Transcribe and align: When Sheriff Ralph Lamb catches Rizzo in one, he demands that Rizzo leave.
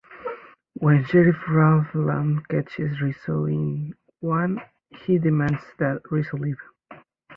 When 0.73 1.05
Sheriff 1.05 1.35
Ralph 1.47 1.93
Lamb 1.93 2.41
catches 2.49 2.99
Rizzo 3.01 3.45
in 3.45 3.93
one, 4.19 4.59
he 4.89 5.19
demands 5.19 5.61
that 5.77 6.01
Rizzo 6.09 6.37
leave. 6.37 6.57